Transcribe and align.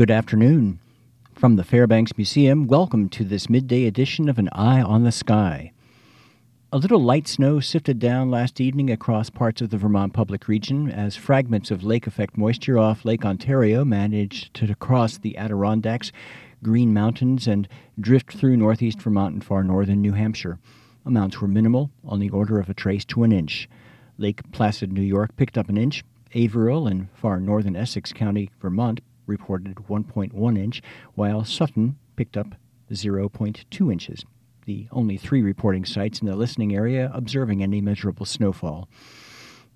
Good 0.00 0.10
afternoon. 0.10 0.78
From 1.34 1.56
the 1.56 1.62
Fairbanks 1.62 2.16
Museum, 2.16 2.66
welcome 2.66 3.10
to 3.10 3.22
this 3.22 3.50
midday 3.50 3.84
edition 3.84 4.30
of 4.30 4.38
An 4.38 4.48
Eye 4.50 4.80
on 4.80 5.04
the 5.04 5.12
Sky. 5.12 5.72
A 6.72 6.78
little 6.78 7.02
light 7.02 7.28
snow 7.28 7.60
sifted 7.60 7.98
down 7.98 8.30
last 8.30 8.62
evening 8.62 8.88
across 8.88 9.28
parts 9.28 9.60
of 9.60 9.68
the 9.68 9.76
Vermont 9.76 10.14
Public 10.14 10.48
Region 10.48 10.90
as 10.90 11.16
fragments 11.16 11.70
of 11.70 11.84
lake 11.84 12.06
effect 12.06 12.38
moisture 12.38 12.78
off 12.78 13.04
Lake 13.04 13.26
Ontario 13.26 13.84
managed 13.84 14.54
to 14.54 14.74
cross 14.76 15.18
the 15.18 15.36
Adirondacks, 15.36 16.12
Green 16.62 16.94
Mountains, 16.94 17.46
and 17.46 17.68
drift 18.00 18.32
through 18.32 18.56
northeast 18.56 19.02
Vermont 19.02 19.34
and 19.34 19.44
far 19.44 19.62
northern 19.62 20.00
New 20.00 20.14
Hampshire. 20.14 20.58
Amounts 21.04 21.42
were 21.42 21.46
minimal, 21.46 21.90
on 22.06 22.20
the 22.20 22.30
order 22.30 22.58
of 22.58 22.70
a 22.70 22.74
trace 22.74 23.04
to 23.04 23.22
an 23.22 23.32
inch. 23.32 23.68
Lake 24.16 24.50
Placid, 24.50 24.94
New 24.94 25.02
York 25.02 25.36
picked 25.36 25.58
up 25.58 25.68
an 25.68 25.76
inch. 25.76 26.02
Averill 26.34 26.86
in 26.86 27.10
far 27.12 27.38
northern 27.38 27.76
Essex 27.76 28.14
County, 28.14 28.50
Vermont 28.62 29.00
reported 29.30 29.76
1.1 29.76 30.58
inch, 30.58 30.82
while 31.14 31.44
Sutton 31.44 31.96
picked 32.16 32.36
up 32.36 32.54
0.2 32.92 33.92
inches 33.92 34.24
the 34.70 34.86
only 34.92 35.16
three 35.16 35.42
reporting 35.42 35.84
sites 35.84 36.20
in 36.20 36.28
the 36.28 36.36
listening 36.36 36.74
area 36.74 37.10
observing 37.12 37.60
any 37.60 37.80
measurable 37.80 38.24
snowfall. 38.24 38.88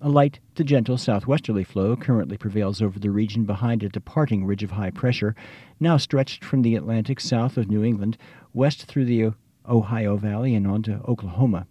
A 0.01 0.09
light 0.09 0.39
to 0.55 0.63
gentle 0.63 0.99
southwesterly 0.99 1.65
flow 1.65 1.97
currently 1.97 2.37
prevails 2.37 2.81
over 2.81 3.01
the 3.01 3.11
region 3.11 3.45
behind 3.45 3.83
a 3.83 3.89
departing 3.89 4.45
ridge 4.45 4.63
of 4.63 4.73
high 4.73 4.91
pressure, 4.91 5.35
now 5.81 5.97
stretched 5.97 6.45
from 6.45 6.63
the 6.63 6.77
Atlantic 6.77 7.19
south 7.19 7.57
of 7.57 7.69
New 7.69 7.83
England 7.83 8.17
west 8.53 8.85
through 8.85 9.07
the 9.07 9.33
Ohio 9.69 10.17
Valley 10.17 10.55
and 10.55 10.67
on 10.67 10.83
to 10.85 11.01
Oklahoma. 11.09 11.67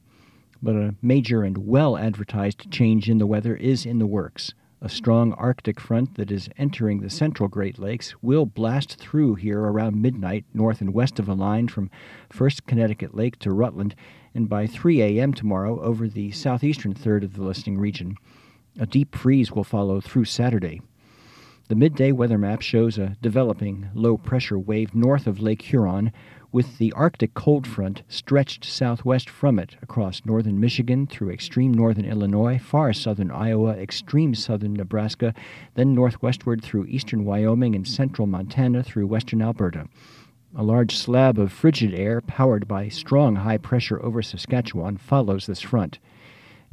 But 0.62 0.76
a 0.76 0.96
major 1.02 1.44
and 1.44 1.60
well 1.60 1.98
advertised 1.98 2.72
change 2.72 3.10
in 3.10 3.20
the 3.20 3.28
weather 3.28 3.56
is 3.56 3.86
in 3.86 4.00
the 4.00 4.08
works. 4.08 4.54
A 4.86 4.90
strong 4.90 5.32
Arctic 5.36 5.80
front 5.80 6.16
that 6.16 6.30
is 6.30 6.50
entering 6.58 7.00
the 7.00 7.10
central 7.10 7.48
Great 7.48 7.80
Lakes 7.80 8.22
will 8.22 8.46
blast 8.46 8.98
through 8.98 9.36
here 9.36 9.62
around 9.62 10.02
midnight, 10.02 10.44
north 10.54 10.82
and 10.82 10.94
west 10.94 11.20
of 11.20 11.30
a 11.30 11.34
line 11.34 11.70
from 11.70 11.90
First 12.30 12.68
Connecticut 12.68 13.16
Lake 13.16 13.40
to 13.40 13.54
Rutland, 13.54 13.96
and 14.36 14.50
by 14.50 14.68
3 14.68 15.02
a.m. 15.02 15.34
tomorrow 15.34 15.80
over 15.80 16.10
the 16.10 16.32
southeastern 16.32 16.94
third 16.94 17.24
of 17.24 17.36
the 17.36 17.44
listening 17.44 17.78
region. 17.78 18.18
A 18.78 18.86
deep 18.86 19.16
freeze 19.16 19.54
will 19.54 19.64
follow 19.64 20.02
through 20.02 20.26
Saturday. 20.26 20.82
The 21.70 21.76
midday 21.76 22.12
weather 22.12 22.38
map 22.38 22.62
shows 22.62 22.98
a 22.98 23.16
developing 23.22 23.88
low 23.96 24.18
pressure 24.18 24.60
wave 24.60 24.94
north 24.94 25.28
of 25.28 25.40
Lake 25.40 25.62
Huron 25.62 26.12
with 26.52 26.78
the 26.78 26.92
Arctic 26.92 27.34
cold 27.36 27.66
front 27.66 28.04
stretched 28.10 28.66
southwest 28.66 29.30
from 29.30 29.58
it 29.58 29.78
across 29.82 30.26
northern 30.26 30.60
Michigan 30.60 31.08
through 31.08 31.32
extreme 31.32 31.74
northern 31.74 32.04
Illinois, 32.04 32.60
far 32.60 32.92
southern 32.92 33.32
Iowa, 33.32 33.72
extreme 33.78 34.36
southern 34.36 34.74
Nebraska, 34.74 35.34
then 35.76 35.96
northwestward 35.96 36.62
through 36.62 36.86
eastern 36.88 37.24
Wyoming 37.24 37.76
and 37.76 37.88
central 37.88 38.28
Montana 38.28 38.84
through 38.84 39.08
western 39.08 39.42
Alberta. 39.42 39.88
A 40.54 40.64
large 40.64 40.98
slab 40.98 41.40
of 41.40 41.54
frigid 41.54 41.94
air 41.94 42.20
powered 42.20 42.68
by 42.68 42.90
strong 42.90 43.38
high 43.38 43.58
pressure 43.58 44.04
over 44.04 44.22
Saskatchewan 44.22 44.98
follows 44.98 45.46
this 45.46 45.62
front. 45.62 45.98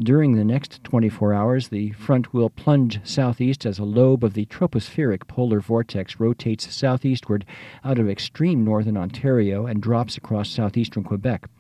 During 0.03 0.33
the 0.33 0.45
next 0.45 0.83
24 0.85 1.35
hours, 1.35 1.69
the 1.69 1.91
front 1.91 2.33
will 2.33 2.49
plunge 2.49 3.01
southeast 3.05 3.67
as 3.67 3.79
a 3.79 3.85
lobe 3.85 4.25
of 4.25 4.33
the 4.33 4.47
tropospheric 4.47 5.27
polar 5.27 5.61
vortex 5.61 6.19
rotates 6.19 6.75
southeastward 6.75 7.45
out 7.85 7.99
of 7.99 8.09
extreme 8.09 8.65
northern 8.65 8.97
Ontario 8.97 9.67
and 9.67 9.83
drops 9.83 10.17
across 10.17 10.49
southeastern 10.49 11.05
Quebec. 11.05 11.51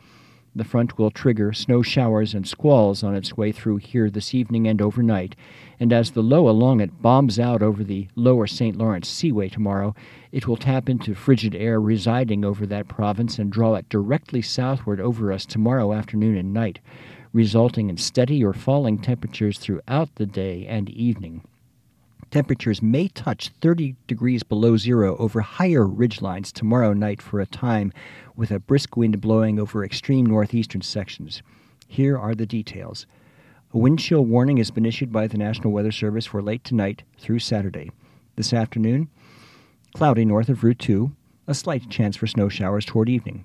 The 0.56 0.64
front 0.64 0.96
will 0.96 1.11
trigger 1.11 1.52
snow 1.52 1.83
showers 1.83 2.33
and 2.33 2.48
squalls 2.48 3.02
on 3.02 3.14
its 3.14 3.36
way 3.36 3.52
through 3.52 3.77
here 3.77 4.08
this 4.08 4.34
evening 4.34 4.66
and 4.66 4.80
overnight, 4.80 5.36
and 5.78 5.92
as 5.92 6.12
the 6.12 6.22
low 6.22 6.48
along 6.48 6.80
it 6.80 7.02
bombs 7.02 7.38
out 7.38 7.62
over 7.62 7.84
the 7.84 8.08
lower 8.16 8.46
St. 8.46 8.74
Lawrence 8.74 9.08
Seaway 9.11 9.50
tomorrow, 9.50 9.94
it 10.33 10.48
will 10.48 10.56
tap 10.56 10.88
into 10.88 11.14
frigid 11.14 11.55
air 11.55 11.78
residing 11.78 12.46
over 12.46 12.64
that 12.64 12.88
province 12.88 13.38
and 13.38 13.52
draw 13.52 13.74
it 13.74 13.91
directly 13.91 14.41
southward 14.41 14.98
over 14.98 15.30
us 15.30 15.44
tomorrow 15.44 15.92
afternoon 15.92 16.39
and 16.39 16.55
night 16.55 16.79
resulting 17.33 17.89
in 17.89 17.96
steady 17.96 18.45
or 18.45 18.52
falling 18.52 18.98
temperatures 18.98 19.58
throughout 19.58 20.14
the 20.17 20.27
day 20.27 20.67
and 20.67 20.89
evening. 20.91 21.42
Temperatures 22.30 22.80
may 22.80 23.08
touch 23.08 23.51
30 23.61 23.96
degrees 24.07 24.42
below 24.42 24.77
zero 24.77 25.17
over 25.17 25.41
higher 25.41 25.85
ridgelines 25.85 26.52
tomorrow 26.52 26.92
night 26.92 27.20
for 27.20 27.41
a 27.41 27.46
time, 27.46 27.92
with 28.36 28.52
a 28.52 28.61
brisk 28.61 28.96
wind 28.96 29.20
blowing 29.20 29.58
over 29.58 29.85
extreme 29.85 30.27
northeastern 30.27 30.80
sections. 30.80 31.42
Here 31.89 32.17
are 32.17 32.36
the 32.36 32.46
details. 32.46 33.07
A 33.74 33.79
wind 33.79 33.98
chill 33.98 34.24
warning 34.24 34.58
has 34.58 34.70
been 34.70 34.86
issued 34.86 35.12
by 35.12 35.27
the 35.27 35.39
National 35.39 35.73
Weather 35.73 35.91
Service 35.91 36.27
for 36.27 36.41
late 36.41 36.62
tonight 36.62 37.02
through 37.18 37.41
Saturday. 37.41 37.91
This 38.36 38.52
afternoon, 38.52 39.08
cloudy 39.95 40.24
north 40.24 40.48
of 40.48 40.62
Route 40.62 40.79
2, 40.79 41.12
a 41.48 41.55
slight 41.55 41.91
chance 41.91 42.17
for 42.17 42.29
snow 42.29 42.48
showers 42.48 42.85
toward 42.85 43.08
evening. 43.08 43.45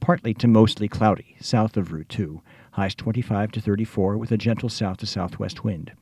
Partly 0.00 0.34
to 0.34 0.46
mostly 0.46 0.88
cloudy 0.88 1.36
south 1.40 1.78
of 1.78 1.90
Route 1.90 2.10
2 2.10 2.42
highs 2.76 2.94
25 2.94 3.52
to 3.52 3.60
34 3.60 4.18
with 4.18 4.30
a 4.30 4.36
gentle 4.36 4.68
south 4.68 4.98
to 4.98 5.06
southwest 5.06 5.64
wind. 5.64 5.92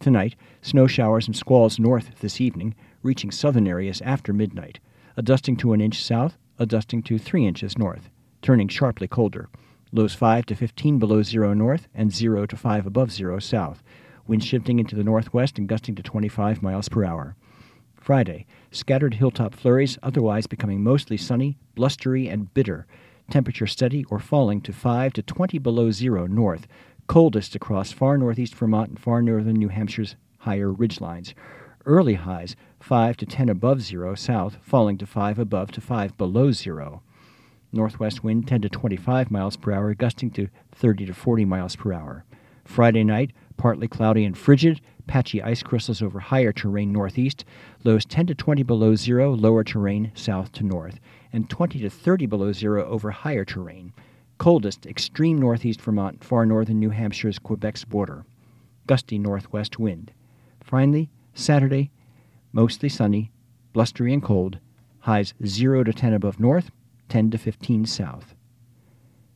Tonight, 0.00 0.34
snow 0.62 0.86
showers 0.86 1.26
and 1.26 1.36
squalls 1.36 1.78
north 1.78 2.20
this 2.20 2.40
evening, 2.40 2.74
reaching 3.02 3.30
southern 3.30 3.68
areas 3.68 4.00
after 4.00 4.32
midnight. 4.32 4.80
A 5.18 5.22
dusting 5.22 5.56
to 5.58 5.74
an 5.74 5.82
inch 5.82 6.02
south, 6.02 6.38
a 6.58 6.64
dusting 6.64 7.02
to 7.02 7.18
3 7.18 7.46
inches 7.46 7.76
north, 7.76 8.08
turning 8.40 8.66
sharply 8.66 9.06
colder. 9.06 9.50
Lows 9.92 10.14
5 10.14 10.46
to 10.46 10.54
15 10.54 10.98
below 10.98 11.22
zero 11.22 11.52
north 11.52 11.86
and 11.94 12.10
0 12.10 12.46
to 12.46 12.56
5 12.56 12.86
above 12.86 13.12
zero 13.12 13.38
south. 13.38 13.82
Wind 14.26 14.42
shifting 14.42 14.78
into 14.78 14.96
the 14.96 15.04
northwest 15.04 15.58
and 15.58 15.68
gusting 15.68 15.94
to 15.96 16.02
25 16.02 16.62
miles 16.62 16.88
per 16.88 17.04
hour. 17.04 17.36
Friday, 17.94 18.46
scattered 18.70 19.14
hilltop 19.14 19.54
flurries, 19.54 19.98
otherwise 20.02 20.46
becoming 20.46 20.82
mostly 20.82 21.18
sunny, 21.18 21.58
blustery, 21.74 22.26
and 22.26 22.54
bitter 22.54 22.86
temperature 23.30 23.66
steady 23.66 24.04
or 24.04 24.18
falling 24.18 24.60
to 24.62 24.72
5 24.72 25.12
to 25.14 25.22
20 25.22 25.58
below 25.58 25.90
zero 25.90 26.26
north, 26.26 26.66
coldest 27.06 27.54
across 27.54 27.92
far 27.92 28.18
northeast 28.18 28.54
Vermont 28.54 28.90
and 28.90 29.00
far 29.00 29.22
northern 29.22 29.54
New 29.54 29.68
Hampshire's 29.68 30.16
higher 30.38 30.72
ridgelines. 30.72 31.34
Early 31.84 32.14
highs 32.14 32.56
5 32.80 33.16
to 33.18 33.26
10 33.26 33.48
above 33.48 33.82
zero 33.82 34.14
south, 34.14 34.58
falling 34.60 34.98
to 34.98 35.06
5 35.06 35.38
above 35.38 35.70
to 35.72 35.80
5 35.80 36.16
below 36.16 36.52
zero. 36.52 37.02
Northwest 37.72 38.24
wind 38.24 38.48
10 38.48 38.62
to 38.62 38.68
25 38.68 39.30
miles 39.30 39.56
per 39.56 39.72
hour, 39.72 39.94
gusting 39.94 40.30
to 40.32 40.48
30 40.72 41.06
to 41.06 41.14
40 41.14 41.44
miles 41.44 41.76
per 41.76 41.92
hour. 41.92 42.24
Friday 42.64 43.04
night, 43.04 43.32
partly 43.56 43.86
cloudy 43.86 44.24
and 44.24 44.36
frigid, 44.36 44.80
patchy 45.06 45.42
ice 45.42 45.62
crystals 45.62 46.02
over 46.02 46.20
higher 46.20 46.52
terrain 46.52 46.92
northeast, 46.92 47.44
lows 47.84 48.04
10 48.04 48.26
to 48.26 48.34
20 48.34 48.62
below 48.62 48.94
zero, 48.94 49.34
lower 49.34 49.64
terrain 49.64 50.10
south 50.14 50.52
to 50.52 50.64
north, 50.64 50.98
and 51.32 51.48
20 51.48 51.80
to 51.80 51.90
30 51.90 52.26
below 52.26 52.52
zero 52.52 52.84
over 52.86 53.10
higher 53.10 53.44
terrain. 53.44 53.92
Coldest, 54.38 54.86
extreme 54.86 55.38
northeast 55.38 55.80
Vermont, 55.80 56.22
far 56.22 56.44
northern 56.44 56.78
New 56.78 56.90
Hampshire's 56.90 57.38
Quebec's 57.38 57.84
border. 57.84 58.24
Gusty 58.86 59.18
northwest 59.18 59.78
wind. 59.78 60.12
Finally, 60.62 61.08
Saturday, 61.34 61.90
mostly 62.52 62.88
sunny, 62.88 63.30
blustery 63.72 64.12
and 64.12 64.22
cold, 64.22 64.58
highs 65.00 65.34
0 65.44 65.84
to 65.84 65.92
10 65.92 66.12
above 66.12 66.40
north, 66.40 66.70
10 67.08 67.30
to 67.30 67.38
15 67.38 67.86
south. 67.86 68.34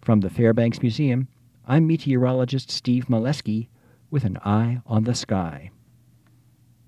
From 0.03 0.21
the 0.21 0.31
Fairbanks 0.31 0.83
Museum, 0.83 1.29
I'm 1.67 1.87
meteorologist 1.87 2.71
Steve 2.71 3.07
Maleski 3.07 3.69
with 4.11 4.25
an 4.25 4.39
eye 4.45 4.81
on 4.87 5.05
the 5.05 5.15
sky. 5.15 5.71